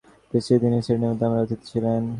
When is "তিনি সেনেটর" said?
0.63-1.17